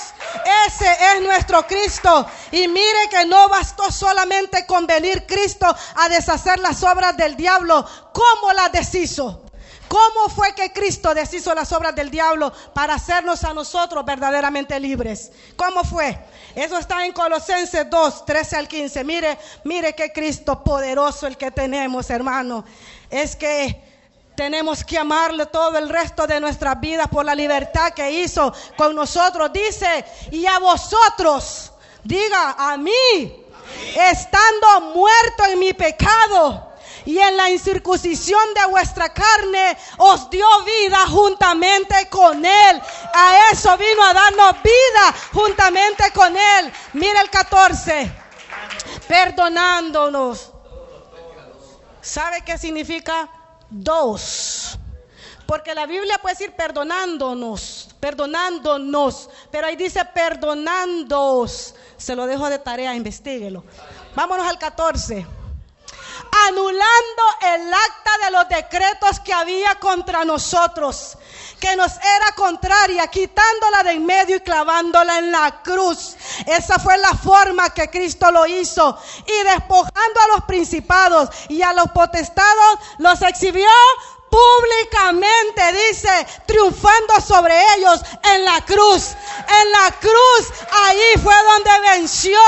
[0.67, 2.27] ese es nuestro Cristo.
[2.51, 7.87] Y mire que no bastó solamente con venir Cristo a deshacer las obras del diablo.
[8.13, 9.45] ¿Cómo las deshizo?
[9.89, 15.31] ¿Cómo fue que Cristo deshizo las obras del diablo para hacernos a nosotros verdaderamente libres?
[15.57, 16.19] ¿Cómo fue?
[16.55, 19.05] Eso está en Colosenses 2, 13 al 15.
[19.05, 22.65] Mire, mire qué Cristo poderoso el que tenemos, hermano.
[23.11, 23.94] Es que
[24.35, 28.95] tenemos que amarle todo el resto de nuestras vidas por la libertad que hizo con
[28.95, 29.53] nosotros.
[29.53, 33.45] Dice, y a vosotros, diga, a mí,
[33.97, 36.73] estando muerto en mi pecado
[37.05, 42.83] y en la incircuncisión de vuestra carne os dio vida juntamente con Él.
[43.15, 46.73] A eso vino a darnos vida juntamente con Él.
[46.95, 48.11] Mira el 14.
[49.07, 50.51] Perdonándonos.
[52.01, 53.29] ¿Sabe qué significa?
[53.77, 54.79] Dos.
[55.47, 61.75] Porque la Biblia puede decir perdonándonos, perdonándonos, pero ahí dice perdonándoos.
[61.97, 63.65] Se lo dejo de tarea, investiguelo.
[64.15, 65.27] Vámonos al 14
[66.49, 67.23] anulando
[67.55, 71.17] el acta de los decretos que había contra nosotros,
[71.65, 76.15] que nos era contraria, quitándola de en medio y clavándola en la cruz.
[76.45, 78.99] Esa fue la forma que Cristo lo hizo.
[79.27, 83.71] Y despojando a los principados y a los potestados, los exhibió
[84.29, 89.15] públicamente, dice, triunfando sobre ellos en la cruz.
[89.63, 92.39] En la cruz, ahí fue donde venció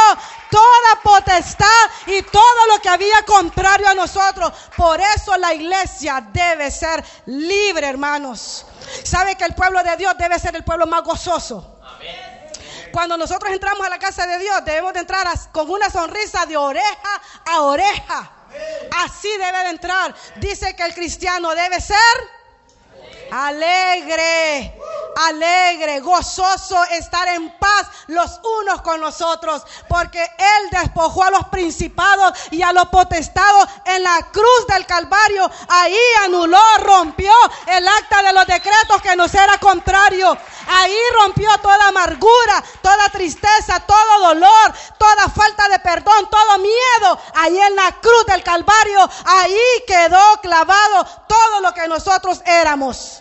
[0.50, 4.52] toda potestad y todo lo que había contrario a nosotros.
[4.76, 8.66] Por eso la iglesia debe ser libre, hermanos.
[9.04, 11.80] ¿Sabe que el pueblo de Dios debe ser el pueblo más gozoso?
[12.92, 16.56] Cuando nosotros entramos a la casa de Dios, debemos de entrar con una sonrisa de
[16.56, 18.30] oreja a oreja.
[19.04, 20.14] Así debe de entrar.
[20.36, 21.96] Dice que el cristiano debe ser
[23.30, 24.74] alegre,
[25.28, 31.46] alegre, gozoso estar en paz los unos con los otros, porque Él despojó a los
[31.48, 35.50] principados y a los potestados en la cruz del Calvario.
[35.68, 37.32] Ahí anuló, rompió
[37.66, 40.36] el acta de los decretos que nos era contrario.
[40.68, 47.20] Ahí rompió toda amargura, toda tristeza, todo dolor, toda falta de perdón, todo miedo.
[47.34, 53.15] Ahí en la cruz del Calvario, ahí quedó clavado todo lo que nosotros éramos.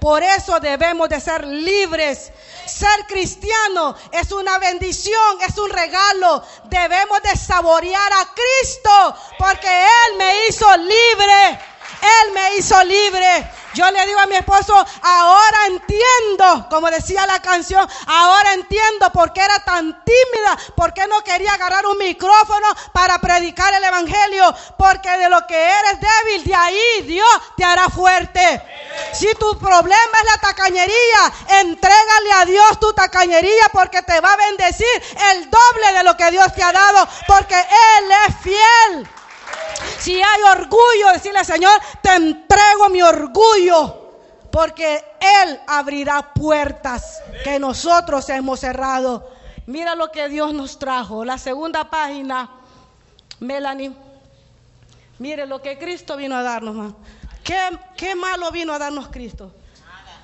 [0.00, 2.32] Por eso debemos de ser libres.
[2.66, 6.42] ser cristiano es una bendición, es un regalo.
[6.64, 11.60] Debemos de saborear a Cristo porque Él me hizo libre.
[12.00, 13.50] Él me hizo libre.
[13.74, 19.32] Yo le digo a mi esposo, ahora entiendo, como decía la canción, ahora entiendo por
[19.32, 24.54] qué era tan tímida, por qué no quería agarrar un micrófono para predicar el Evangelio,
[24.76, 28.62] porque de lo que eres débil, de ahí Dios te hará fuerte.
[29.12, 34.36] Si tu problema es la tacañería, entrégale a Dios tu tacañería porque te va a
[34.36, 34.86] bendecir
[35.30, 39.17] el doble de lo que Dios te ha dado, porque Él es fiel.
[39.98, 44.06] Si hay orgullo, decirle, Señor, te entrego mi orgullo.
[44.50, 49.30] Porque Él abrirá puertas que nosotros hemos cerrado.
[49.66, 51.24] Mira lo que Dios nos trajo.
[51.24, 52.50] La segunda página,
[53.40, 53.92] Melanie.
[55.18, 56.94] Mire lo que Cristo vino a darnos,
[57.42, 57.56] ¿Qué,
[57.96, 59.50] ¿Qué, malo vino a darnos Cristo?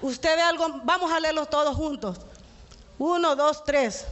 [0.01, 2.19] Usted ve algo, vamos a leerlo todos juntos.
[2.99, 4.07] Uno, dos, tres.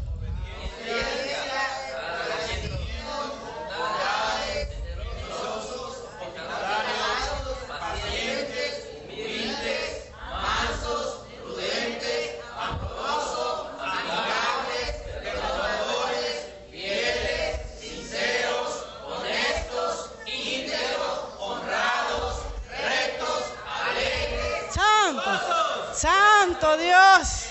[26.63, 27.47] Dios.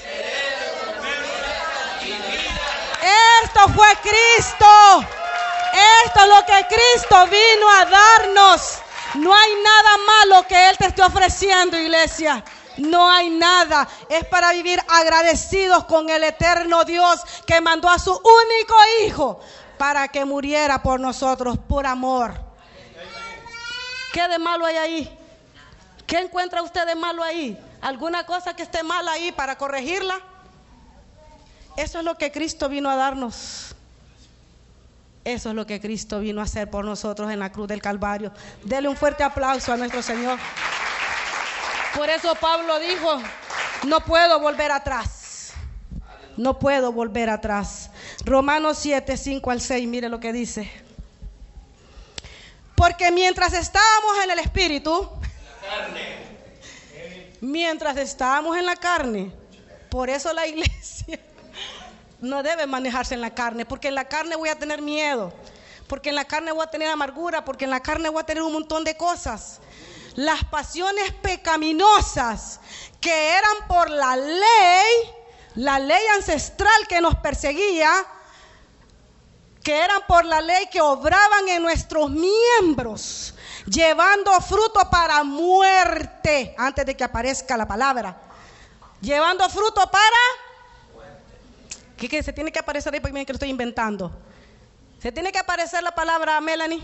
[3.44, 5.06] Esto fue Cristo.
[6.06, 8.78] Esto es lo que Cristo vino a darnos.
[9.16, 12.42] No hay nada malo que Él te esté ofreciendo, iglesia.
[12.78, 13.86] No hay nada.
[14.08, 19.42] Es para vivir agradecidos con el eterno Dios que mandó a su único Hijo
[19.78, 22.34] para que muriera por nosotros, por amor.
[24.14, 25.18] ¿Qué de malo hay ahí?
[26.08, 27.58] ¿Qué encuentra usted de malo ahí?
[27.82, 30.20] Alguna cosa que esté mal ahí para corregirla.
[31.78, 33.76] Eso es lo que Cristo vino a darnos.
[35.24, 38.32] Eso es lo que Cristo vino a hacer por nosotros en la cruz del Calvario.
[38.64, 40.40] Dele un fuerte aplauso a nuestro Señor.
[41.96, 43.22] Por eso Pablo dijo,
[43.86, 45.54] no puedo volver atrás.
[46.38, 47.92] No puedo volver atrás.
[48.26, 50.72] Romanos 7, 5 al 6, mire lo que dice.
[52.76, 55.08] Porque mientras estábamos en el Espíritu,
[57.42, 59.34] mientras estábamos en la carne.
[59.90, 61.20] Por eso la iglesia
[62.22, 65.34] no debe manejarse en la carne, porque en la carne voy a tener miedo,
[65.88, 68.44] porque en la carne voy a tener amargura, porque en la carne voy a tener
[68.44, 69.60] un montón de cosas.
[70.16, 72.60] Las pasiones pecaminosas
[73.00, 75.12] que eran por la ley,
[75.56, 77.92] la ley ancestral que nos perseguía,
[79.64, 83.34] que eran por la ley que obraban en nuestros miembros,
[83.66, 88.16] llevando fruto para muerte, antes de que aparezca la palabra.
[89.02, 91.06] Llevando fruto para...
[91.98, 94.12] ¿Qué, qué se tiene que aparecer ahí porque miren que lo estoy inventando?
[95.02, 96.82] Se tiene que aparecer la palabra Melanie.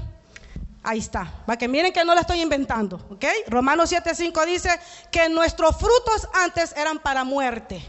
[0.84, 3.26] Ahí está, para que miren que no la estoy inventando, ¿ok?
[3.48, 4.80] Romanos 7:5 dice
[5.12, 7.86] que nuestros frutos antes eran para muerte.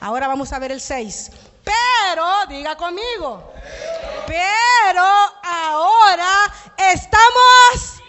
[0.00, 1.30] Ahora vamos a ver el 6.
[1.64, 3.52] Pero, diga conmigo,
[4.26, 5.02] pero
[5.42, 7.99] ahora estamos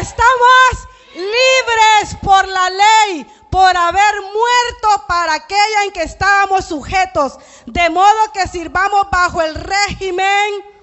[0.00, 7.88] Estamos libres por la ley, por haber muerto para aquella en que estábamos sujetos, de
[7.90, 10.74] modo que sirvamos bajo el régimen.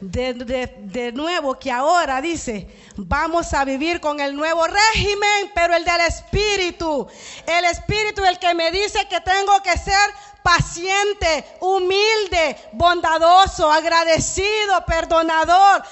[0.00, 5.82] De, de, nuevo que ahora dice, vamos a vivir con el nuevo régimen, pero el
[5.82, 7.08] del Espíritu.
[7.46, 10.10] El Espíritu el que me dice que tengo que ser
[10.44, 15.82] paciente, humilde, bondadoso, agradecido, perdonador.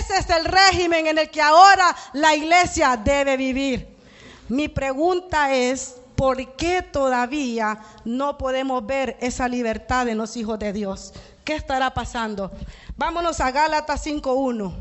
[0.00, 3.96] Ese es el régimen en el que ahora la iglesia debe vivir.
[4.48, 10.72] Mi pregunta es, ¿por qué todavía no podemos ver esa libertad en los hijos de
[10.72, 11.14] Dios?
[11.44, 12.50] ¿Qué estará pasando?
[12.96, 14.74] Vámonos a Gálatas 5.1.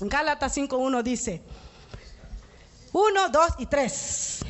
[0.00, 1.42] Gálatas 5.1 dice,
[2.92, 4.40] 1, 2 y 3.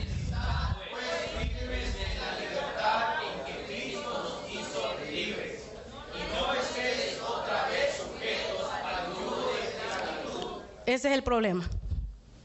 [10.90, 11.68] Ese es el problema.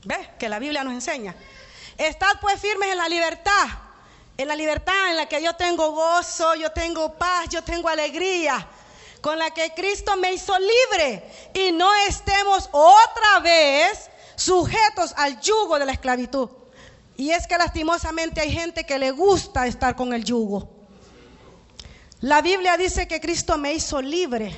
[0.04, 0.28] ¿Ves?
[0.38, 1.36] Que la Biblia nos enseña.
[1.98, 3.68] Estad pues firmes en la libertad.
[4.38, 8.68] En la libertad en la que yo tengo gozo, yo tengo paz, yo tengo alegría.
[9.22, 11.24] Con la que Cristo me hizo libre.
[11.56, 16.50] Y no estemos otra vez sujetos al yugo de la esclavitud.
[17.18, 20.70] Y es que lastimosamente hay gente que le gusta estar con el yugo.
[22.20, 24.56] La Biblia dice que Cristo me hizo libre.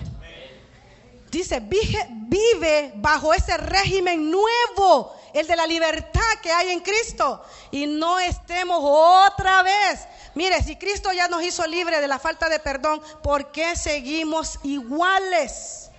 [1.31, 7.43] Dice, vive bajo ese régimen nuevo, el de la libertad que hay en Cristo.
[7.71, 10.07] Y no estemos otra vez.
[10.35, 14.59] Mire, si Cristo ya nos hizo libre de la falta de perdón, ¿por qué seguimos
[14.63, 15.89] iguales?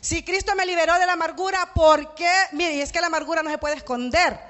[0.00, 2.32] Si Cristo me liberó de la amargura, ¿por qué?
[2.52, 4.40] Mire, y es que la amargura no se puede esconder.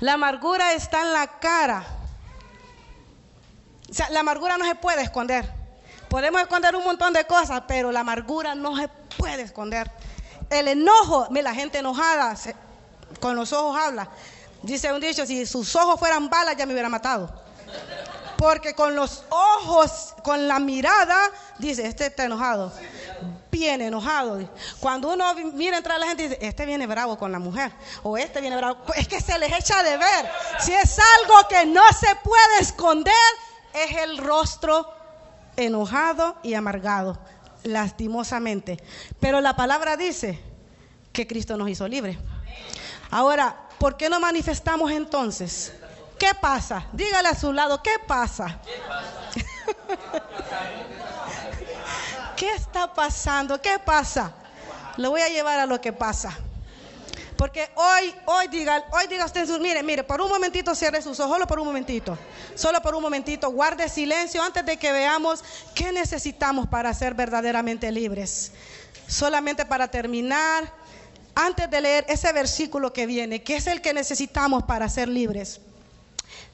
[0.00, 1.86] La amargura está en la cara.
[3.90, 5.63] O sea, la amargura no se puede esconder.
[6.08, 9.90] Podemos esconder un montón de cosas, pero la amargura no se puede esconder.
[10.50, 12.36] El enojo, mira, la gente enojada
[13.20, 14.08] con los ojos habla.
[14.62, 17.30] Dice un dicho, si sus ojos fueran balas ya me hubiera matado.
[18.36, 22.72] Porque con los ojos, con la mirada, dice, este está enojado.
[23.50, 24.48] Viene enojado.
[24.80, 27.72] Cuando uno mira entrar a la gente, dice, este viene bravo con la mujer.
[28.02, 28.78] O este viene bravo.
[28.96, 30.30] Es que se les echa de ver.
[30.60, 33.14] Si es algo que no se puede esconder,
[33.72, 34.93] es el rostro
[35.56, 37.18] enojado y amargado.
[37.62, 38.82] Lastimosamente.
[39.20, 40.38] Pero la palabra dice
[41.12, 42.18] que Cristo nos hizo libre.
[43.10, 45.72] Ahora, ¿por qué no manifestamos entonces?
[46.18, 46.86] ¿Qué pasa?
[46.92, 48.60] Dígale a su lado, ¿qué pasa?
[52.36, 53.60] ¿Qué, está pasando?
[53.60, 54.32] ¿Qué pasa?
[54.96, 56.36] Le voy a llevar a lo que pasa.
[57.36, 61.32] Porque hoy, hoy diga, hoy diga usted, mire, mire, por un momentito cierre sus ojos,
[61.32, 62.16] solo por un momentito,
[62.54, 65.42] solo por un momentito, guarde silencio antes de que veamos
[65.74, 68.52] qué necesitamos para ser verdaderamente libres.
[69.08, 70.72] Solamente para terminar,
[71.34, 75.60] antes de leer ese versículo que viene, que es el que necesitamos para ser libres.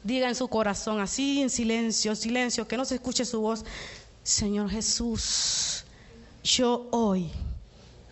[0.02, 3.64] Diga en su corazón, así en silencio, silencio, que no se escuche su voz.
[4.22, 5.84] Señor Jesús,
[6.42, 7.30] yo hoy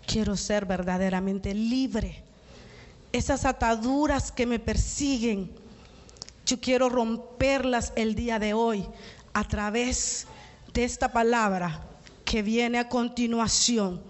[0.06, 2.27] quiero ser verdaderamente libre.
[3.12, 5.50] Esas ataduras que me persiguen,
[6.44, 8.86] yo quiero romperlas el día de hoy
[9.32, 10.26] a través
[10.72, 11.80] de esta palabra
[12.24, 14.02] que viene a continuación.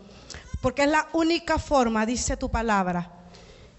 [0.60, 3.12] Porque es la única forma, dice tu palabra,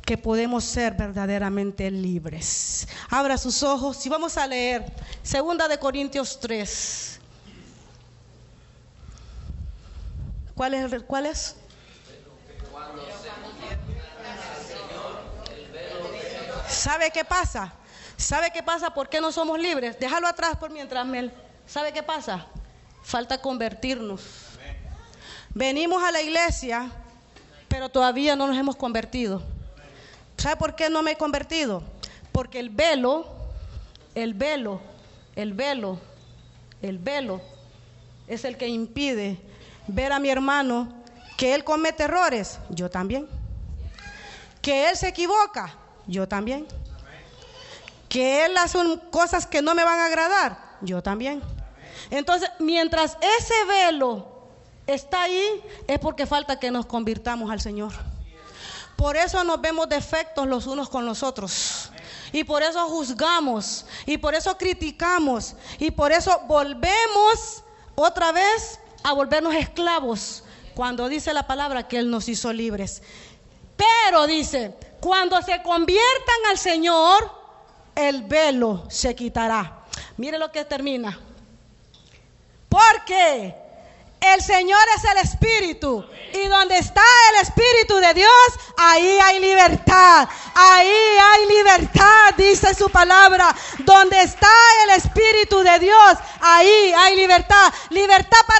[0.06, 2.88] que podemos ser verdaderamente libres.
[3.10, 4.92] Abra sus ojos y vamos a leer
[5.22, 7.20] Segunda de Corintios 3.
[10.56, 11.04] ¿Cuál es?
[11.04, 11.56] ¿Cuál es?
[16.80, 17.74] ¿Sabe qué pasa?
[18.16, 18.94] ¿Sabe qué pasa?
[18.94, 20.00] ¿Por qué no somos libres?
[20.00, 21.30] Déjalo atrás por mientras, Mel.
[21.68, 22.46] ¿Sabe qué pasa?
[23.04, 24.22] Falta convertirnos.
[25.54, 26.90] Venimos a la iglesia,
[27.68, 29.44] pero todavía no nos hemos convertido.
[30.38, 31.84] ¿Sabe por qué no me he convertido?
[32.32, 33.28] Porque el velo,
[34.16, 34.80] el velo,
[35.36, 36.00] el velo,
[36.82, 37.42] el velo
[38.26, 39.38] es el que impide
[39.88, 40.88] ver a mi hermano
[41.36, 43.28] que él comete errores, yo también.
[44.62, 45.76] Que él se equivoca,
[46.10, 46.68] yo también.
[48.10, 48.80] Que él hace
[49.12, 51.42] cosas que no me van a agradar, yo también.
[52.10, 54.28] Entonces, mientras ese velo
[54.88, 57.94] está ahí, es porque falta que nos convirtamos al Señor.
[58.96, 61.92] Por eso nos vemos defectos los unos con los otros.
[62.34, 63.86] Y por eso juzgamos.
[64.06, 65.56] Y por eso criticamos.
[65.78, 67.64] Y por eso volvemos
[67.96, 70.44] otra vez a volvernos esclavos.
[70.76, 73.02] Cuando dice la palabra que Él nos hizo libres.
[73.78, 77.32] Pero dice, cuando se conviertan al Señor,
[77.96, 79.84] el velo se quitará.
[80.18, 81.18] Mire lo que termina.
[82.68, 83.56] Porque
[84.22, 86.06] el Señor es el Espíritu.
[86.34, 87.02] Y donde está
[87.34, 88.48] el Espíritu de Dios,
[88.78, 90.28] ahí hay libertad.
[90.54, 93.56] Ahí hay libertad, dice su palabra.
[93.80, 94.52] Donde está
[94.84, 97.74] el Espíritu de Dios, ahí hay libertad.
[97.90, 98.59] ¿Libertad para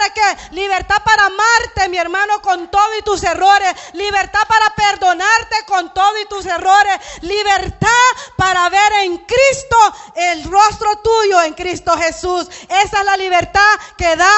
[0.52, 3.74] Libertad para amarte, mi hermano, con todo y tus errores.
[3.94, 7.00] Libertad para perdonarte con todo y tus errores.
[7.22, 7.88] Libertad
[8.36, 9.78] para ver en Cristo
[10.16, 12.48] el rostro tuyo en Cristo Jesús.
[12.68, 14.34] Esa es la libertad que da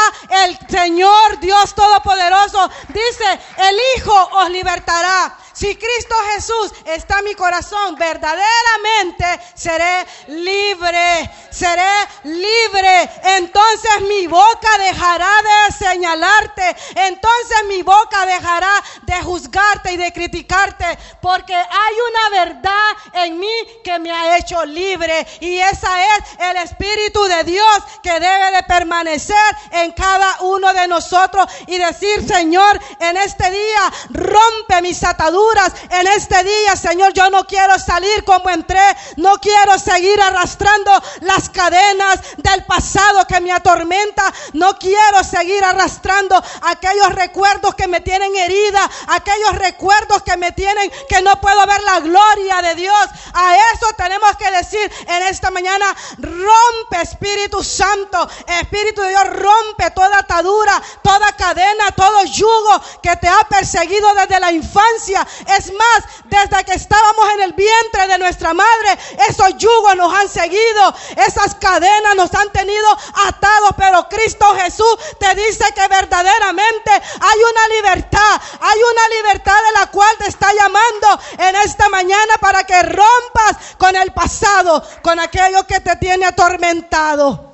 [0.46, 5.38] el Señor Dios Todopoderoso, dice, el Hijo os libertará.
[5.54, 13.10] Si Cristo Jesús está en mi corazón, verdaderamente seré libre, seré libre.
[13.38, 18.72] Entonces mi boca dejará de señalarte, entonces mi boca dejará
[19.04, 24.66] de juzgarte y de criticarte, porque hay una verdad en mí que me ha hecho
[24.66, 29.36] libre y esa es el Espíritu de Dios que debe de permanecer
[29.72, 35.41] en cada uno de nosotros y decir, Señor, en este día rompe mis ataduras
[35.90, 37.14] en este día, Señor.
[37.14, 38.80] Yo no quiero salir como entré.
[39.18, 44.32] No quiero seguir arrastrando las cadenas del pasado que me atormenta.
[44.54, 48.90] No quiero seguir arrastrando aquellos recuerdos que me tienen herida.
[49.08, 53.06] Aquellos recuerdos que me tienen que no puedo ver la gloria de Dios.
[53.34, 55.86] A eso tenemos que decir en esta mañana,
[56.18, 63.28] rompe Espíritu Santo, Espíritu de Dios, rompe toda atadura, toda cadena, todo yugo que te
[63.28, 65.28] ha perseguido desde la infancia.
[65.58, 68.98] Es más, desde que estábamos en el vientre de nuestra madre,
[69.30, 72.88] esos yugos nos han seguido, esas cadenas nos han tenido
[73.28, 79.80] atados, pero Cristo Jesús te dice que verdaderamente hay una libertad, hay una libertad de
[79.80, 85.20] la cual te está llamando en esta mañana para que rompas con el pasado, con
[85.20, 87.52] aquello que te tiene atormentado.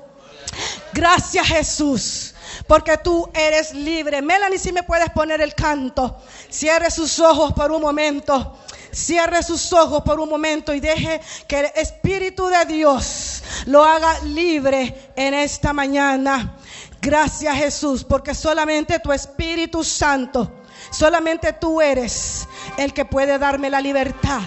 [0.94, 2.34] Gracias Jesús
[2.68, 4.22] porque tú eres libre.
[4.22, 6.18] Melanie, si me puedes poner el canto.
[6.50, 8.58] Cierre sus ojos por un momento.
[8.92, 14.20] Cierre sus ojos por un momento y deje que el Espíritu de Dios lo haga
[14.22, 16.58] libre en esta mañana.
[17.02, 20.52] Gracias Jesús, porque solamente tu Espíritu Santo,
[20.90, 24.42] solamente tú eres el que puede darme la libertad.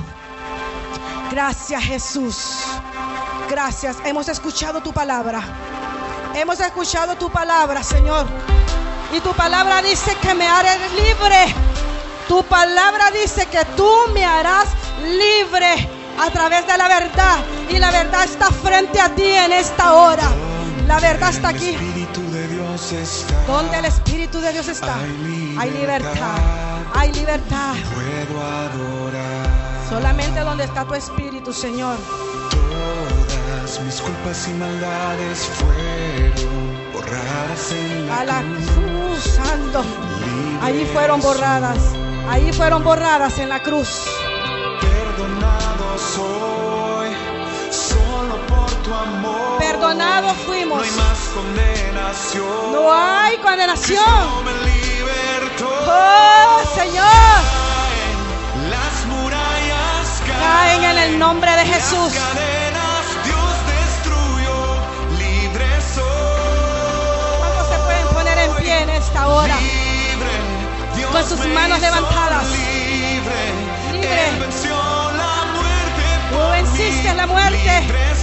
[1.31, 2.37] Gracias Jesús.
[3.49, 3.97] Gracias.
[4.05, 5.43] Hemos escuchado tu palabra.
[6.35, 8.27] Hemos escuchado tu palabra, Señor.
[9.13, 11.55] Y tu palabra dice que me haré libre.
[12.29, 14.67] Tu palabra dice que tú me harás
[15.03, 15.89] libre
[16.21, 17.39] a través de la verdad.
[17.69, 20.31] Y la verdad está frente a ti en esta hora.
[20.87, 21.77] La verdad está aquí.
[23.47, 24.97] Donde el Espíritu de Dios está,
[25.59, 26.39] hay libertad.
[26.95, 27.75] Hay libertad.
[27.95, 29.47] Puedo adorar.
[29.89, 31.97] Solamente donde está tu Espíritu, Señor
[33.85, 39.85] mis culpas y maldades fueron borradas en la, a la cruz, santo.
[40.63, 41.79] Allí fueron borradas,
[42.29, 43.89] ahí fueron borradas en la cruz.
[44.81, 47.11] Perdonado soy,
[47.71, 49.59] solo por tu amor.
[49.59, 50.79] Perdonado fuimos.
[50.79, 52.73] No hay más condenación.
[52.73, 54.05] No hay condenación.
[54.05, 55.69] Cristo me libertó.
[55.87, 57.07] Oh, Señor.
[57.61, 62.13] Caen las murallas Caen en el nombre de Jesús.
[69.11, 69.57] Esta hora?
[71.13, 72.47] Con sus manos levantadas.
[72.51, 73.43] Libre.
[76.31, 77.73] Por venciste la muerte.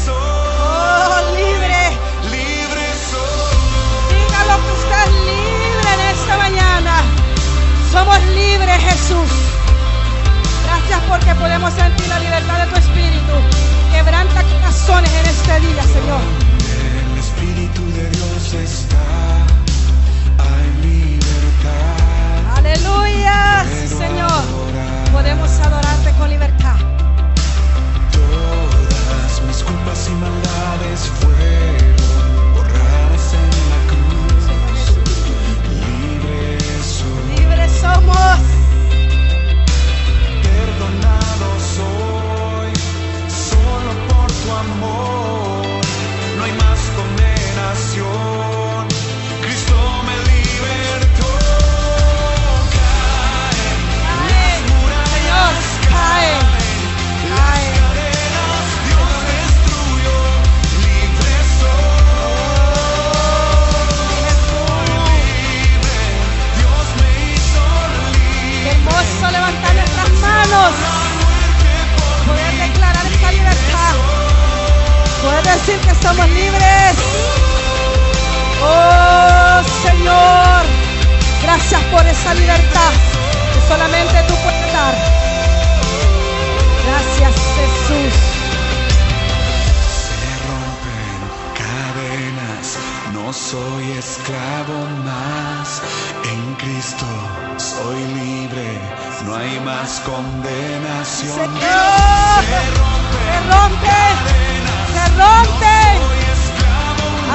[0.10, 1.82] Oh, libre.
[4.10, 6.94] Dígalo que usted es libre en esta mañana.
[7.92, 9.32] Somos libres, Jesús.
[10.66, 13.34] Gracias porque podemos sentir la libertad de tu espíritu.
[13.92, 16.22] Quebranta corazones en este día, Señor.
[17.12, 19.37] El Espíritu de Dios está.
[22.78, 24.44] Aleluya, sí, Señor.
[25.12, 26.76] Podemos adorarte con libertad.
[28.12, 34.44] Todas mis culpas y maldades fueron borradas en la cruz.
[35.74, 37.40] Libre soy.
[37.40, 38.57] Libres somos.
[82.20, 82.92] Esa libertad
[83.54, 84.96] que solamente tú puedes dar.
[86.86, 88.14] Gracias Jesús.
[90.04, 91.20] Se rompen
[91.62, 92.78] cadenas,
[93.14, 95.82] no soy esclavo más.
[96.32, 97.06] En Cristo
[97.58, 98.68] soy libre,
[99.26, 101.36] no hay más condenación.
[101.36, 102.44] Señor,
[103.28, 105.78] Se rompe, cadenas, se rompe.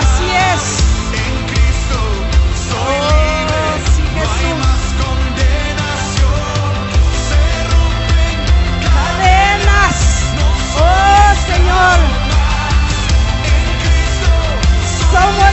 [0.01, 0.65] Así es.
[1.23, 1.99] en Cristo
[2.69, 3.63] soy Oh, libre,
[3.95, 4.72] sí, Jesús.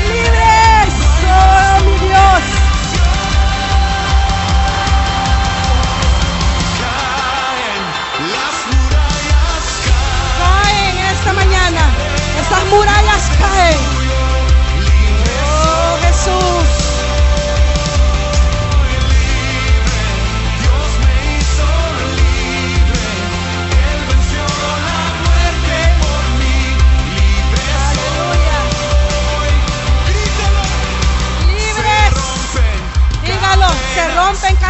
[0.10, 0.94] Libres.
[1.32, 2.44] Oh mi Dios.
[6.82, 7.84] caen
[8.34, 9.72] las murallas caen.
[10.40, 11.82] Caen en esta mañana.
[12.40, 13.29] Esas murallas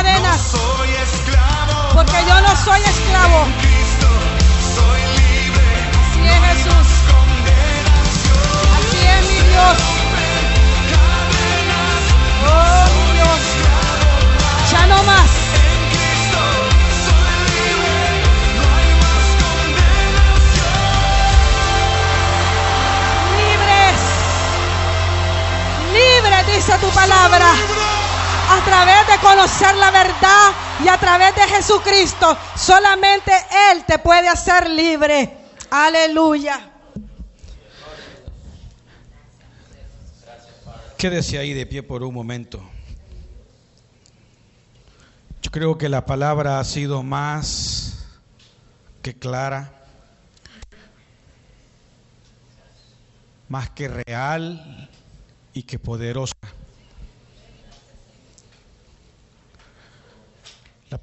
[0.04, 3.46] soy esclavo, porque yo no soy esclavo.
[3.46, 4.08] En Cristo
[4.76, 5.92] soy libre.
[6.00, 6.88] Así es Jesús.
[8.78, 9.78] Así es mi Dios.
[12.48, 13.42] Oh Dios.
[14.72, 15.30] Ya no más.
[17.52, 17.92] Libre.
[23.38, 24.00] Libres.
[25.94, 27.89] Libres dice tu palabra.
[28.52, 30.52] A través de conocer la verdad
[30.84, 33.32] y a través de Jesucristo, solamente
[33.72, 35.38] Él te puede hacer libre.
[35.70, 36.72] Aleluya.
[40.98, 42.62] Quédese ahí de pie por un momento.
[45.42, 48.06] Yo creo que la palabra ha sido más
[49.02, 49.72] que clara,
[53.48, 54.90] más que real
[55.54, 56.36] y que poderosa.
[60.90, 60.98] La